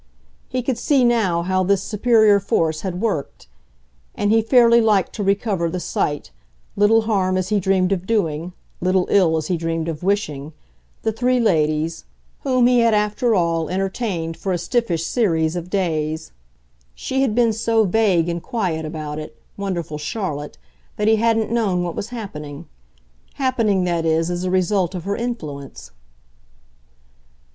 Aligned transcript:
He 0.49 0.63
could 0.63 0.79
see 0.79 1.05
now 1.05 1.43
how 1.43 1.61
this 1.61 1.83
superior 1.83 2.39
force 2.39 2.81
had 2.81 2.99
worked, 3.01 3.47
and 4.15 4.31
he 4.31 4.41
fairly 4.41 4.81
liked 4.81 5.13
to 5.13 5.23
recover 5.23 5.69
the 5.69 5.79
sight 5.79 6.31
little 6.75 7.03
harm 7.03 7.37
as 7.37 7.49
he 7.49 7.59
dreamed 7.59 7.91
of 7.91 8.07
doing, 8.07 8.53
little 8.81 9.05
ill 9.11 9.37
as 9.37 9.45
he 9.45 9.57
dreamed 9.57 9.87
of 9.87 10.01
wishing, 10.01 10.53
the 11.03 11.11
three 11.11 11.39
ladies, 11.39 12.05
whom 12.39 12.65
he 12.65 12.79
had 12.79 12.95
after 12.95 13.35
all 13.35 13.69
entertained 13.69 14.37
for 14.37 14.51
a 14.51 14.57
stiffish 14.57 15.05
series 15.05 15.55
of 15.55 15.69
days. 15.69 16.31
She 16.95 17.21
had 17.21 17.35
been 17.35 17.53
so 17.53 17.83
vague 17.85 18.27
and 18.27 18.41
quiet 18.41 18.85
about 18.85 19.19
it, 19.19 19.39
wonderful 19.55 19.99
Charlotte, 19.99 20.57
that 20.95 21.07
he 21.07 21.17
hadn't 21.17 21.51
known 21.51 21.83
what 21.83 21.93
was 21.95 22.09
happening 22.09 22.65
happening, 23.35 23.83
that 23.83 24.03
is, 24.07 24.31
as 24.31 24.45
a 24.45 24.49
result 24.49 24.95
of 24.95 25.03
her 25.03 25.15
influence. 25.15 25.91